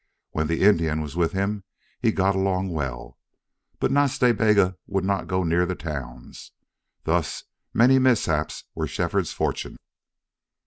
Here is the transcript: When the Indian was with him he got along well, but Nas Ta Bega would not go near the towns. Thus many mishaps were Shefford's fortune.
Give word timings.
When 0.31 0.47
the 0.47 0.63
Indian 0.63 0.99
was 0.99 1.15
with 1.15 1.31
him 1.33 1.63
he 1.99 2.11
got 2.11 2.35
along 2.35 2.69
well, 2.73 3.19
but 3.79 3.91
Nas 3.91 4.17
Ta 4.17 4.33
Bega 4.33 4.75
would 4.87 5.05
not 5.05 5.27
go 5.27 5.43
near 5.43 5.67
the 5.67 5.75
towns. 5.75 6.53
Thus 7.03 7.43
many 7.71 7.99
mishaps 7.99 8.63
were 8.73 8.87
Shefford's 8.87 9.31
fortune. 9.31 9.77